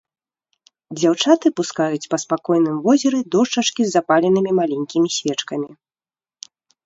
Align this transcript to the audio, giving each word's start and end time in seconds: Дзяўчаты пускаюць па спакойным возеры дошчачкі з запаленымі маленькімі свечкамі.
Дзяўчаты 0.99 1.47
пускаюць 1.59 2.09
па 2.13 2.17
спакойным 2.23 2.79
возеры 2.87 3.19
дошчачкі 3.35 3.81
з 3.89 3.93
запаленымі 3.97 4.51
маленькімі 4.61 5.09
свечкамі. 5.19 5.69